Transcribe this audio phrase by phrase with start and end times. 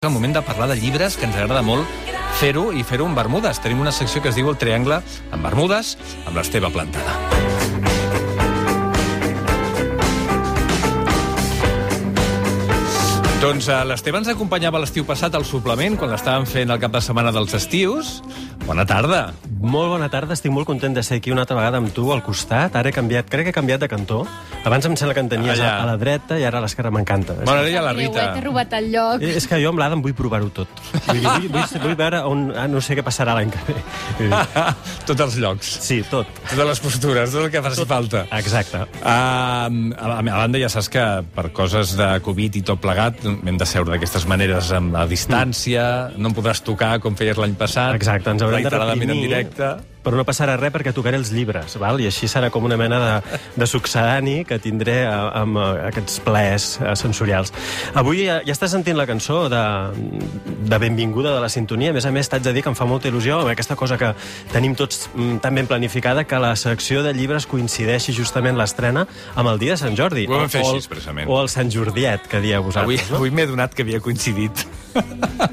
[0.00, 1.84] És el moment de parlar de llibres, que ens agrada molt
[2.40, 3.58] fer-ho i fer-ho amb Bermudes.
[3.60, 5.90] Tenim una secció que es diu El Triangle amb Bermudes,
[6.24, 7.18] amb l'Esteve Plantada.
[13.44, 17.04] Doncs uh, l'Esteve ens acompanyava l'estiu passat al suplement, quan l'estàvem fent el cap de
[17.04, 18.22] setmana dels estius.
[18.70, 19.32] Bona tarda.
[19.60, 22.20] Molt bona tarda, estic molt content de ser aquí una altra vegada amb tu al
[22.22, 22.76] costat.
[22.78, 24.20] Ara he canviat, crec que he canviat de cantó.
[24.64, 25.70] Abans em sembla que en tenies Allà.
[25.72, 27.34] a, a la dreta i ara a l'esquerra m'encanta.
[27.48, 28.28] Ja la Rita.
[28.28, 29.24] eh, T'he robat el lloc.
[29.26, 30.68] És que jo amb l'Adam vull provar-ho tot.
[31.08, 32.44] Vull, vull, vull, vull veure on...
[32.54, 34.30] Ah, no sé què passarà l'any que ve.
[35.10, 36.30] Tots els llocs, Sí, tot.
[36.46, 38.22] totes les postures, tot el que faci falta.
[38.38, 38.84] Exacte.
[39.02, 43.58] Uh, a, a banda, ja saps que per coses de Covid i tot plegat hem
[43.58, 47.96] de seure d'aquestes maneres amb, a distància, no em podràs tocar com feies l'any passat.
[47.98, 49.70] Exacte, ens haurem reiteradament en directe.
[50.00, 52.00] Però no passarà res perquè tocaré els llibres, val?
[52.00, 56.20] i així serà com una mena de, de succedani que tindré a- amb eh, aquests
[56.24, 57.52] plaers eh, sensorials.
[58.00, 59.60] Avui ja, ja estàs sentint la cançó de,
[60.70, 61.90] de benvinguda de la sintonia.
[61.92, 63.98] A més a més, t'haig de dir que em fa molta il·lusió amb aquesta cosa
[64.00, 64.12] que
[64.54, 69.04] tenim tots mm, tan ben planificada que la secció de llibres coincideixi justament l'estrena
[69.36, 70.24] amb el dia de Sant Jordi.
[70.30, 71.28] Ho vam fer o, així, expressament.
[71.28, 73.10] O el Sant Jordiet, que dieu Avui, vosaltres.
[73.10, 73.20] No?
[73.20, 74.64] avui m'he donat que havia coincidit.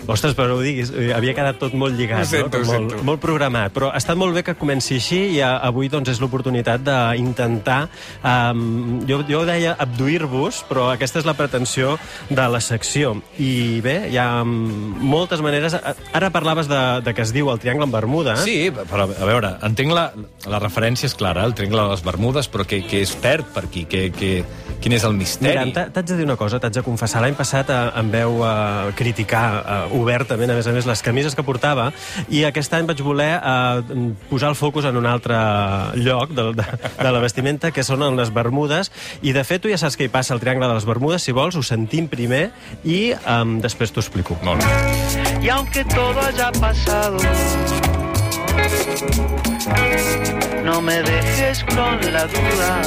[0.07, 2.63] Ostres, però no ho diguis, eh, havia quedat tot molt lligat, Ho sento, no?
[2.63, 3.03] ho molt, sento.
[3.05, 6.21] molt programat, però ha estat molt bé que comenci així i a, avui doncs, és
[6.21, 7.79] l'oportunitat d'intentar,
[8.21, 11.95] um, jo, jo deia abduir-vos, però aquesta és la pretensió
[12.29, 13.15] de la secció.
[13.41, 15.77] I bé, hi ha mm, moltes maneres...
[16.17, 18.37] Ara parlaves de, de que es diu el Triangle en Bermuda.
[18.37, 18.45] eh?
[18.45, 20.09] Sí, però a veure, entenc la,
[20.47, 23.65] la referència, és clara, el triangle de les Bermudes, però què, què es perd per
[23.67, 23.85] aquí?
[23.89, 24.31] Què, què,
[24.87, 25.71] quin és el Mira, misteri?
[25.75, 27.19] t'ha- t'haig de dir una cosa, t'haig de confessar.
[27.21, 31.35] L'any passat eh, em veu eh, criticar eh, obertament, a més a més, les camises
[31.35, 31.89] que portava,
[32.31, 33.97] i aquest any vaig voler eh,
[34.29, 35.35] posar el focus en un altre
[35.99, 36.65] lloc de, de,
[37.01, 40.13] de la vestimenta, que són les Bermudes, i de fet tu ja saps què hi
[40.13, 42.51] passa al Triangle de les Bermudes, si vols, ho sentim primer,
[42.87, 44.37] i eh, després t'ho explico.
[44.47, 45.43] Molt bé.
[45.43, 47.17] Y aunque todo haya pasado,
[50.63, 52.81] no me dejes con la duda.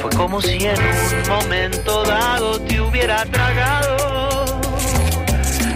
[0.00, 4.44] Fue como si en un momento dado te hubiera tragado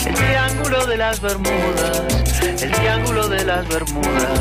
[0.06, 2.02] el triángulo de las Bermudas,
[2.60, 4.40] el triángulo de las Bermudas,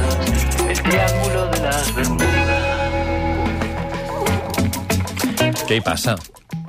[0.69, 2.34] el triángulo de las Bermudas.
[5.68, 6.18] Què hi passa?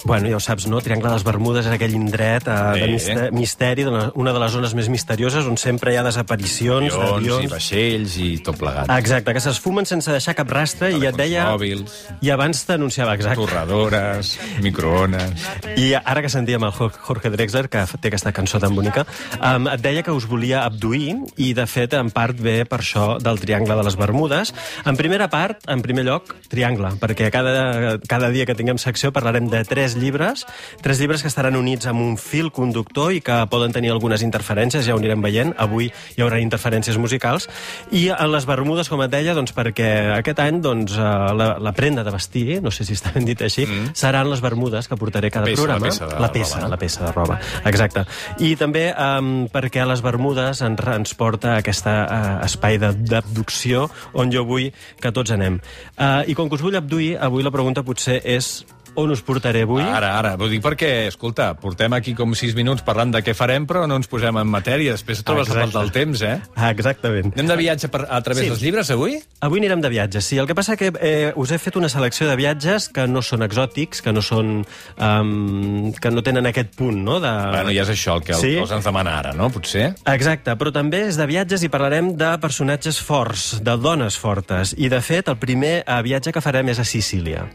[0.04, 0.80] Bueno, ja ho saps, no?
[0.84, 4.52] Triangle de les Bermudes és aquell indret eh, de mister, misteri, de una de les
[4.52, 7.50] zones més misterioses, on sempre hi ha desaparicions Avions i d'avions.
[7.54, 8.90] vaixells i tot plegat.
[8.98, 11.46] Exacte, que s'esfumen sense deixar cap rastre i et deia...
[11.54, 13.40] Mòbils, I abans t'anunciava, exacte.
[13.40, 15.46] torradores, microones...
[15.80, 19.06] I ara que sentíem el Jo- Jorge Drexler, que té aquesta cançó tan bonica,
[19.40, 23.14] um, et deia que us volia abduir i, de fet, en part ve per això
[23.22, 24.52] del Triangle de les Bermudes.
[24.84, 29.48] En primera part, en primer lloc, triangle, perquè cada, cada dia que tinguem secció parlarem
[29.48, 30.44] de tres llibres,
[30.82, 34.84] tres llibres que estaran units amb un fil conductor i que poden tenir algunes interferències,
[34.86, 35.54] ja ho anirem veient.
[35.58, 37.48] Avui hi haurà interferències musicals.
[37.92, 41.02] I en les Bermudes, com et deia, doncs perquè aquest any doncs, eh,
[41.38, 43.94] la, la prenda de vestir, no sé si està ben dit així, mm.
[43.98, 45.86] seran les Bermudes que portaré cada Peça, la programa.
[45.90, 48.04] peça de la peça, roba, la peça de roba, exacte.
[48.44, 53.88] I també um, perquè a les Bermudes ens, ens porta aquest uh, espai de- d'abducció
[54.14, 55.60] on jo vull que tots anem.
[55.98, 58.64] Uh, I com que us vull abduir, avui la pregunta potser és
[58.96, 59.82] on us portaré avui?
[59.82, 63.66] Ara, ara, ho dic perquè, escolta, portem aquí com sis minuts parlant de què farem,
[63.66, 64.92] però no ens posem en matèria.
[64.94, 65.60] Després trobes a Exacte.
[65.72, 66.40] faltar el temps, eh?
[66.56, 67.32] Ah, exactament.
[67.34, 68.48] Anem de viatge per, a través Sí.
[68.50, 69.18] dels llibres, avui?
[69.40, 70.38] Avui anirem de viatges, sí.
[70.38, 73.42] El que passa que eh, us he fet una selecció de viatges que no són
[73.42, 74.64] exòtics, que no són...
[74.98, 77.18] Um, que no tenen aquest punt, no?
[77.20, 77.30] De...
[77.54, 78.56] Bueno, ja és això el que Sí?
[78.60, 79.50] cos ens demana ara, no?
[79.50, 79.94] Potser?
[80.10, 84.74] Exacte, però també és de viatges i parlarem de personatges forts, de dones fortes.
[84.78, 87.46] I, de fet, el primer eh, viatge que farem és a Sicília.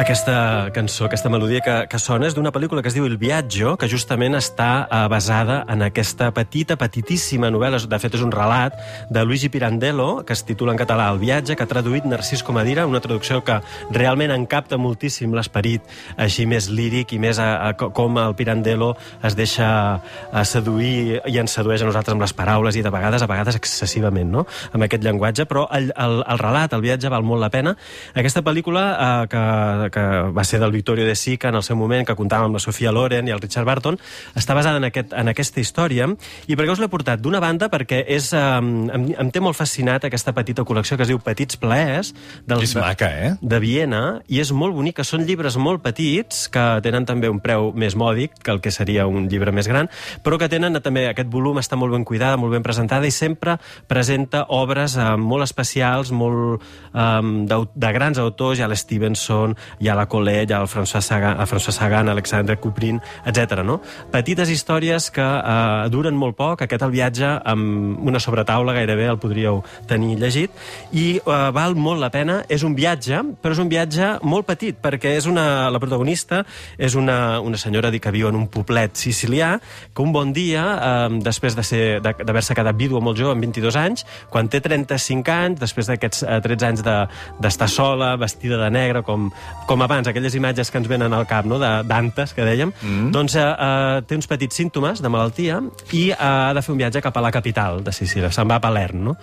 [0.00, 3.74] Aquesta cançó, aquesta melodia que, que sona és d'una pel·lícula que es diu El Viaggio,
[3.76, 8.78] que justament està eh, basada en aquesta petita, petitíssima novel·la, de fet és un relat,
[9.12, 12.86] de Luigi Pirandello, que es titula en català El viatge, que ha traduït Narcís Comadira,
[12.88, 13.58] una traducció que
[13.92, 15.84] realment encapta moltíssim l'esperit
[16.16, 19.68] així més líric i més a, a, co- com el Pirandello es deixa
[20.00, 23.60] a seduir i ens sedueix a nosaltres amb les paraules i de vegades, a vegades
[23.60, 27.52] excessivament, no?, amb aquest llenguatge, però el, el, el relat, el viatge, val molt la
[27.52, 27.76] pena.
[28.16, 29.46] Aquesta pel·lícula eh, que,
[29.92, 30.04] que
[30.34, 32.92] va ser del Vittorio de Sica en el seu moment, que comptava amb la Sofia
[32.92, 33.98] Loren i el Richard Barton,
[34.38, 36.08] està basada en, aquest, en aquesta història.
[36.46, 37.20] I per què us l'he portat?
[37.22, 41.12] D'una banda, perquè és, eh, em, em té molt fascinat aquesta petita col·lecció que es
[41.12, 42.12] diu Petits Plaers,
[42.46, 43.32] dels, És maca, eh?
[43.40, 47.40] de Viena, i és molt bonic, que són llibres molt petits, que tenen també un
[47.42, 49.90] preu més mòdic que el que seria un llibre més gran,
[50.24, 53.58] però que tenen també, aquest volum està molt ben cuidada, molt ben presentada, i sempre
[53.90, 56.62] presenta obres eh, molt especials, molt
[56.94, 60.04] eh, de, de grans autors, ha l'Stevenson, hi ha la
[60.52, 63.62] ha el François Sagan, el François Sagan Alexandre Couperin, etc.
[63.64, 63.80] No?
[64.12, 69.18] Petites històries que eh, duren molt poc, aquest el viatge amb una sobretaula gairebé el
[69.18, 70.50] podríeu tenir llegit,
[70.92, 74.76] i eh, val molt la pena, és un viatge, però és un viatge molt petit,
[74.80, 76.42] perquè és una, la protagonista
[76.76, 79.54] és una, una senyora que viu en un poblet sicilià,
[79.94, 83.40] que un bon dia, eh, després de ser- de- d'haver-se quedat vídua molt jove, amb
[83.48, 87.06] 22 anys, quan té 35 anys, després d'aquests eh, 13 anys de-
[87.40, 89.30] d'estar sola, vestida de negre, com,
[89.70, 91.60] com abans, aquelles imatges que ens venen al cap, no?
[91.62, 93.10] de- d'antes, que dèiem, mm.
[93.14, 95.60] doncs eh, eh, té uns petits símptomes de malaltia
[95.94, 98.58] i eh, ha de fer un viatge cap a la capital de Sicília, se'n va
[98.58, 99.14] a Palerm, no?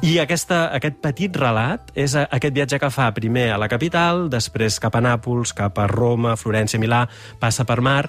[0.00, 4.30] I aquesta, aquest petit relat és eh, aquest viatge que fa primer a la capital,
[4.32, 7.02] després cap a Nàpols, cap a Roma, Florència, Milà,
[7.42, 8.06] passa per mar,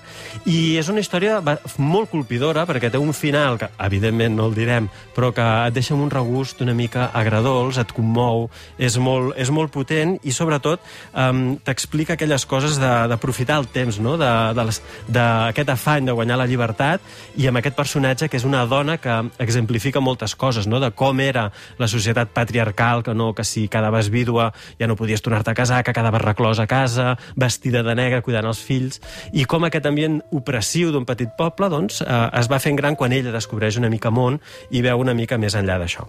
[0.47, 1.41] i és una història
[1.75, 5.97] molt colpidora perquè té un final que, evidentment, no el direm, però que et deixa
[5.97, 8.47] amb un regust una mica agradolç, et commou,
[8.79, 14.00] és molt, és molt potent i, sobretot, um, t'explica aquelles coses de- d'aprofitar el temps,
[14.00, 14.18] no?
[14.18, 14.62] de- de
[15.07, 17.01] d'aquest afany de guanyar la llibertat
[17.38, 20.80] i amb aquest personatge que és una dona que exemplifica moltes coses, no?
[20.80, 25.22] de com era la societat patriarcal, que no que si quedaves vídua ja no podies
[25.22, 29.01] tornar-te a casar, que quedaves reclosa a casa, vestida de negre, cuidant els fills,
[29.33, 33.12] i com aquest ambient opressiu d'un petit poble doncs, eh, es va fent gran quan
[33.12, 34.39] ella descobreix una mica món
[34.69, 36.06] i veu una mica més enllà d'això.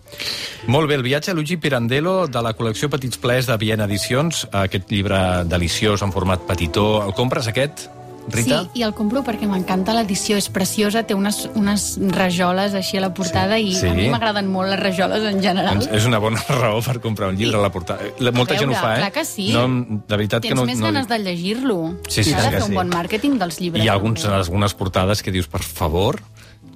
[0.66, 4.46] Molt bé, el viatge a Luigi Pirandello de la col·lecció Petits Plaers de Viena Edicions,
[4.52, 7.04] aquest llibre deliciós en format petitó.
[7.06, 7.86] El compres, aquest,
[8.28, 8.60] Rita?
[8.72, 13.00] Sí, i el compro perquè m'encanta l'edició, és preciosa, té unes, unes rajoles així a
[13.02, 13.70] la portada Sí.
[13.70, 13.88] i Sí.
[13.88, 15.74] a mi m'agraden molt les rajoles en general.
[15.80, 17.98] Doncs és una bona raó per comprar un llibre a la portada.
[18.20, 18.98] La- Molta A gent ho veure, fa, eh?
[18.98, 19.52] clar que sí.
[19.52, 19.66] No,
[20.06, 20.64] de veritat Tens que no...
[20.66, 20.86] més no...
[20.86, 21.96] ganes de llegir-lo.
[22.08, 22.74] Sí, sí, S'ha sí de fer un sí.
[22.74, 23.84] bon màrqueting dels llibres.
[23.84, 26.20] Hi ha alguns, algunes portades que dius, per favor,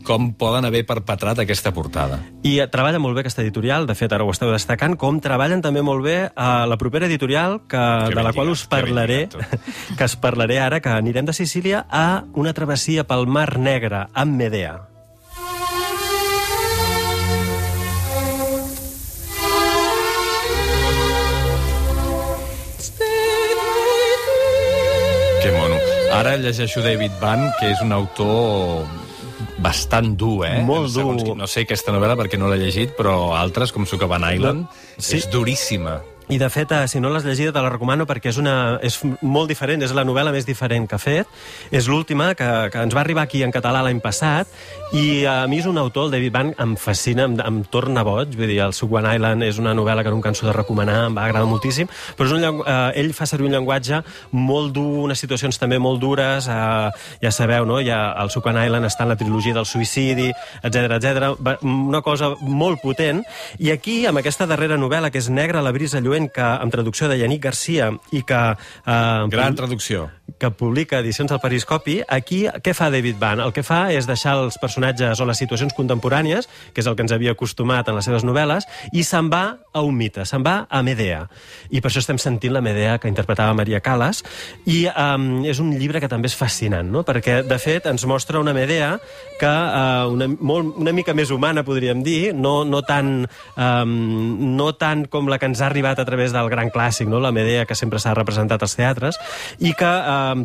[0.06, 2.20] com poden haver perpetrat aquesta portada?
[2.47, 5.64] I eh, treballa molt bé aquesta editorial, de fet ara ho esteu destacant, com treballen
[5.64, 9.25] també molt bé a la propera editorial, que, Que de la qual us que parlaré,
[9.26, 14.06] lligat que es parlaré ara, que anirem de Sicília a una travessia pel Mar Negre,
[14.14, 14.76] amb Medea.
[25.43, 25.82] Que mono.
[26.14, 28.87] Ara llegeixo David Van, que és un autor
[29.59, 30.62] bastant dur, eh?
[30.62, 31.17] Molt dur.
[31.17, 34.67] qui- No sé aquesta novel·la perquè no l'he llegit, però altres, com Sucaban Island,
[34.99, 35.17] Sí.
[35.17, 36.00] és duríssima.
[36.28, 38.96] I, de fet, eh, si no l'has llegida, te la recomano perquè és, una, és
[39.23, 41.31] molt diferent, és la novel·la més diferent que ha fet.
[41.70, 44.50] És l'última, que, que ens va arribar aquí en català l'any passat,
[44.99, 48.34] i a mi és un autor, el David Van, em fascina, em, em torna boig.
[48.34, 51.14] Vull dir, el One Island és una novel·la que no em canso de recomanar, em
[51.14, 51.87] va agradar moltíssim,
[52.19, 52.75] però és un eh,
[53.05, 54.02] ell fa servir un llenguatge
[54.34, 56.90] molt dur, unes situacions també molt dures, eh,
[57.23, 57.78] ja sabeu, no?
[57.87, 60.32] Ja el One Island està en la trilogia del suïcidi,
[60.62, 61.31] etc etc.
[61.62, 63.23] una cosa molt potent,
[63.62, 67.11] i aquí, amb aquesta darrera novel·la, que és Negra, la brisa lluent, que amb traducció
[67.11, 68.43] de Yannick Garcia i que...
[68.57, 70.09] Eh, Gran traducció.
[70.38, 73.41] Que publica edicions del Periscopi, aquí què fa David Van?
[73.41, 77.05] El que fa és deixar els personatges o les situacions contemporànies, que és el que
[77.06, 80.56] ens havia acostumat en les seves novel·les, i se'n va a un mite, se'n va
[80.69, 81.25] a Medea.
[81.71, 84.23] I per això estem sentint la Medea que interpretava Maria Callas,
[84.69, 87.05] i um, és un llibre que també és fascinant, no?
[87.06, 88.97] perquè, de fet, ens mostra una Medea
[89.41, 93.25] que uh, una, molt, una mica més humana, podríem dir, no, no, tan,
[93.56, 93.97] um,
[94.56, 97.21] no tant com la que ens ha arribat a través del gran clàssic, no?
[97.25, 99.21] la Medea que sempre s'ha representat als teatres,
[99.61, 99.93] i que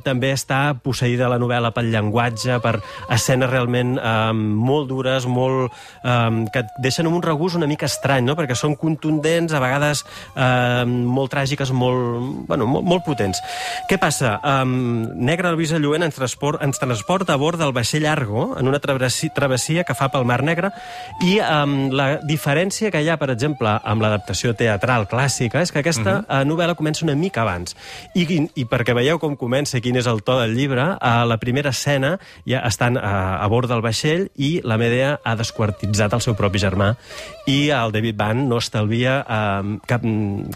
[0.03, 2.77] també està posseïda la novel·la pel llenguatge, per
[3.11, 5.73] escenes realment um, molt dures, molt,
[6.03, 8.35] um, que et deixen amb un regust una mica estrany, no?
[8.37, 10.03] perquè són contundents, a vegades
[10.35, 13.41] um, molt tràgiques, molt, bueno, molt, molt potents.
[13.89, 14.37] Què passa?
[14.43, 18.79] Um, Negre Luisa Lluent ens, transport, ens transporta a bord del vaixell Argo en una
[18.83, 20.71] travessia, travessia que fa pel Mar Negre
[21.25, 25.81] i um, la diferència que hi ha, per exemple, amb l'adaptació teatral clàssica és que
[25.81, 26.45] aquesta uh -huh.
[26.47, 27.75] novel·la comença una mica abans.
[28.15, 31.13] I, i, I perquè veieu com comença i quin és el to del llibre, a
[31.27, 32.15] la primera escena
[32.47, 36.61] ja estan a, a bord del vaixell i la Medea ha desquartitzat el seu propi
[36.61, 36.93] germà
[37.51, 40.05] i el David Van no estalvia um, cap,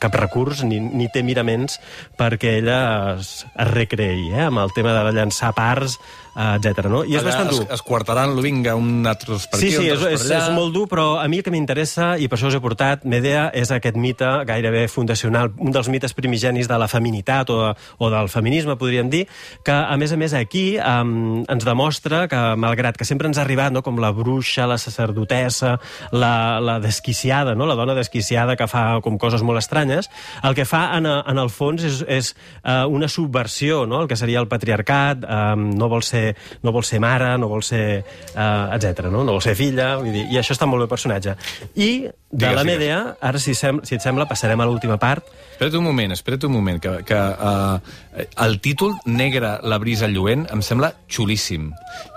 [0.02, 1.80] cap recurs ni, ni té miraments
[2.20, 2.80] perquè ella
[3.16, 6.00] es, es recreï eh, amb el tema de llançar parts
[6.36, 6.90] etc.
[6.92, 7.04] no?
[7.04, 7.64] I és Allà bastant dur.
[7.66, 10.76] Es, es quartaran, vinga, un altre per Sí, aquí, sí, un és, és, és molt
[10.76, 13.72] dur, però a mi el que m'interessa, i per això us he portat, Medea és
[13.74, 18.78] aquest mite gairebé fundacional, un dels mites primigenis de la feminitat o, o del feminisme,
[18.80, 19.26] podríem dir,
[19.66, 23.46] que, a més a més, aquí um, ens demostra que, malgrat que sempre ens ha
[23.46, 25.76] arribat no, com la bruixa, la sacerdotessa,
[26.16, 30.10] la, la desquiciada, no, la dona desquiciada que fa com coses molt estranyes,
[30.44, 34.04] el que fa, en, en el fons, és, és uh, una subversió, no?
[34.04, 36.25] el que seria el patriarcat, um, no, vol ser,
[36.64, 38.04] no vol ser mare, no vol ser...
[38.34, 39.08] Uh, etc.
[39.12, 39.24] no?
[39.24, 41.36] no vol ser filla, vull dir, i això està molt bé el personatge.
[41.76, 41.90] I
[42.36, 42.66] de Digues, la.
[42.68, 45.30] Medea, ara, si, sem si et sembla, passarem a l'última part.
[45.56, 50.48] Espera't un moment, espera't un moment, que, que uh, el títol Negre, la brisa lluent
[50.52, 51.70] em sembla xulíssim.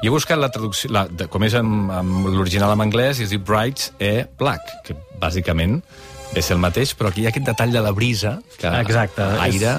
[0.02, 3.34] I he buscat la traducció, la, de, com és amb l'original en anglès, i es
[3.34, 5.78] diu Bright e Black, que bàsicament
[6.34, 9.30] ve ser el mateix, però aquí hi ha aquest detall de la brisa, que Exacte,
[9.38, 9.78] l'aire...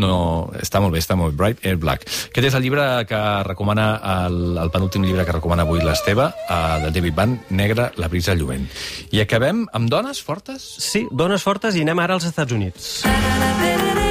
[0.00, 1.38] No, està molt bé, està molt bé.
[1.38, 2.06] Bright Air Black.
[2.30, 3.88] Aquest és el llibre que recomana,
[4.26, 8.34] el, el penúltim llibre que recomana avui l'Esteve, uh, de David Van, Negre, la brisa
[8.38, 8.66] lluent.
[9.14, 10.64] I acabem amb dones fortes?
[10.82, 14.03] Sí, dones fortes i anem ara als Estats Units.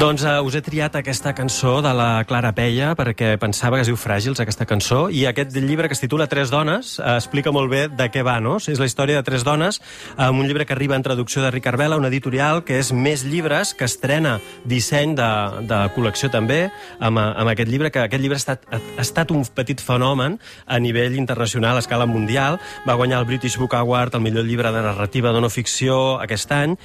[0.00, 3.88] Doncs uh, us he triat aquesta cançó de la Clara Peia perquè pensava que es
[3.90, 7.68] diu Fràgils, aquesta cançó, i aquest llibre que es titula Tres dones uh, explica molt
[7.68, 8.54] bé de què va, no?
[8.56, 9.76] És la història de tres dones,
[10.16, 13.26] amb un llibre que arriba en traducció de Ricard Vela, una editorial que és Més
[13.28, 15.28] llibres, que estrena disseny de,
[15.68, 19.36] de col·lecció també, amb, amb aquest llibre, que aquest llibre ha estat, ha, ha estat
[19.36, 22.56] un petit fenomen a nivell internacional, a escala mundial.
[22.88, 26.56] Va guanyar el British Book Award, el millor llibre de narrativa de no ficció aquest
[26.56, 26.78] any,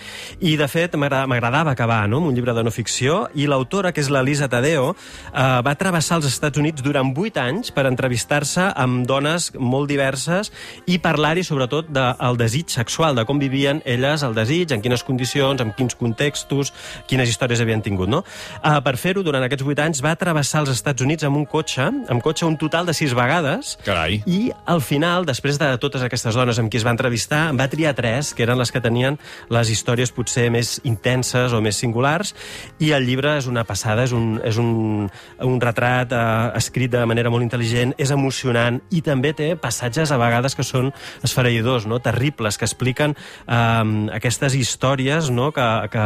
[0.43, 2.19] i de fet m'agrada- m'agradava acabar no?
[2.19, 3.04] amb un llibre de no ficció,
[3.35, 7.37] i l'autora, que és la Lisa Tadeo, eh, va travessar els Estats Units durant 8
[7.41, 10.51] anys per entrevistar-se amb dones molt diverses
[10.89, 15.61] i parlar-hi sobretot del desig sexual, de com vivien elles el desig, en quines condicions,
[15.61, 16.73] en quins contextos,
[17.07, 18.09] quines històries havien tingut.
[18.09, 18.23] No?
[18.63, 21.85] Eh, per fer-ho, durant aquests 8 anys, va travessar els Estats Units amb un cotxe,
[21.85, 24.21] amb cotxe un total de 6 vegades, Carai.
[24.25, 27.69] i al final, després de totes aquestes dones amb qui es va entrevistar, en va
[27.69, 29.19] triar tres, que eren les que tenien
[29.53, 32.33] les històries potser més intenses o més singulars,
[32.79, 35.07] i el llibre és una passada, és un, és un,
[35.45, 36.21] un retrat eh,
[36.59, 40.91] escrit de manera molt intel·ligent, és emocionant, i també té passatges a vegades que són
[41.25, 41.99] esfereïdors, no?
[42.03, 43.83] terribles, que expliquen eh,
[44.15, 45.51] aquestes històries no?
[45.55, 46.05] que, que,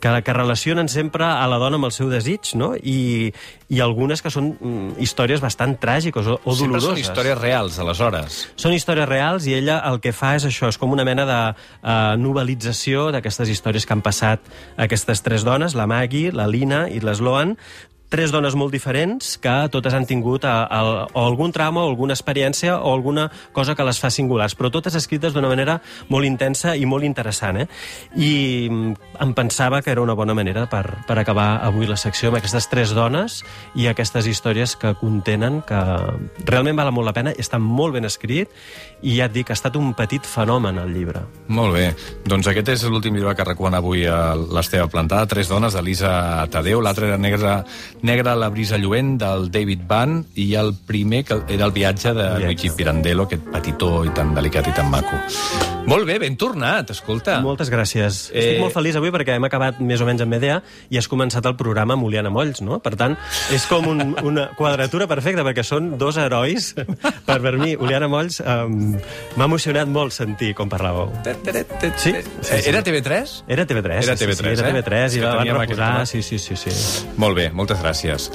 [0.00, 2.72] que, que relacionen sempre a la dona amb el seu desig, no?
[2.76, 3.30] I,
[3.70, 6.88] i algunes que són mm, històries bastant tràgiques o, o Sempre doloroses.
[6.90, 8.38] són històries reals, aleshores.
[8.58, 11.38] Són històries reals i ella el que fa és això, és com una mena de
[11.54, 14.50] uh, novel·lització d'aquestes històries que han passat
[14.80, 17.54] aquestes tres dones, la Maggie, la Lina i l'Sloan,
[18.10, 22.16] tres dones molt diferents que totes han tingut a, a, o algun trauma o alguna
[22.16, 25.78] experiència o alguna cosa que les fa singulars, però totes escrites d'una manera
[26.10, 27.62] molt intensa i molt interessant.
[27.62, 27.66] Eh?
[28.18, 28.32] I
[28.68, 32.40] mm, em pensava que era una bona manera per, per acabar avui la secció amb
[32.40, 33.40] aquestes tres dones
[33.78, 35.80] i aquestes històries que contenen que
[36.50, 38.50] realment val molt la pena, està molt ben escrit
[39.06, 41.22] i ja et dic, ha estat un petit fenomen el llibre.
[41.48, 41.86] Molt bé.
[42.28, 46.10] Doncs aquest és l'últim llibre que recomana avui a l'Esteve Plantada, Tres dones, d'Elisa
[46.50, 46.82] Tadeu.
[46.82, 47.60] L'altre era Negra,
[48.02, 52.22] Negra la brisa lluent, del David Van, i el primer que era el viatge de
[52.22, 52.46] Viatge.
[52.46, 55.20] Luigi Pirandello, aquest petitó i tan delicat i tan maco.
[55.90, 57.38] Molt bé, ben tornat, escolta.
[57.44, 58.28] Moltes gràcies.
[58.30, 58.38] Eh...
[58.38, 60.58] Estic Eh, molt feliç avui perquè hem acabat més o menys amb Medea
[60.92, 62.78] i has començat el programa amb Oliana Molls, no?
[62.84, 63.16] Per tant,
[63.54, 67.74] és com un, una quadratura perfecta perquè són dos herois per, per mi.
[67.80, 68.96] Oliana Molls um,
[69.36, 71.10] m'ha emocionat molt sentir com parlàveu.
[71.24, 72.60] Sí, sí, sí.
[72.70, 73.36] Era TV3?
[73.48, 74.02] Era TV3.
[74.04, 74.74] Era sí, sí, TV3, sí, era eh?
[74.74, 75.92] TV3 És i la van reposar.
[76.10, 76.74] Sí, sí, sí, sí.
[77.20, 77.89] Molt bé, moltes gràcies.
[77.90, 78.28] gracias.